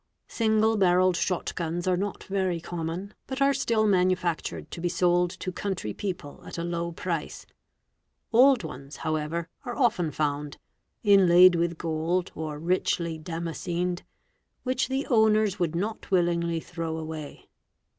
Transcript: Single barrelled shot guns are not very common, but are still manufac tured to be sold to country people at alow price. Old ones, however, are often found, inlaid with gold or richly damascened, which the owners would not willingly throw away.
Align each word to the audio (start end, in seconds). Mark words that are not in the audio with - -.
Single 0.27 0.77
barrelled 0.77 1.15
shot 1.15 1.53
guns 1.53 1.87
are 1.87 1.95
not 1.95 2.23
very 2.23 2.59
common, 2.59 3.13
but 3.27 3.39
are 3.39 3.53
still 3.53 3.85
manufac 3.85 4.37
tured 4.41 4.71
to 4.71 4.81
be 4.81 4.89
sold 4.89 5.29
to 5.29 5.51
country 5.51 5.93
people 5.93 6.41
at 6.43 6.57
alow 6.57 6.91
price. 6.91 7.45
Old 8.33 8.63
ones, 8.63 8.97
however, 9.05 9.47
are 9.63 9.77
often 9.77 10.09
found, 10.09 10.57
inlaid 11.03 11.53
with 11.53 11.77
gold 11.77 12.31
or 12.33 12.57
richly 12.57 13.19
damascened, 13.19 14.01
which 14.63 14.87
the 14.87 15.05
owners 15.05 15.59
would 15.59 15.75
not 15.75 16.09
willingly 16.09 16.59
throw 16.59 16.97
away. 16.97 17.47